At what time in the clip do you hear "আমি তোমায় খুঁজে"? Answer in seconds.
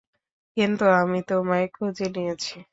1.01-2.07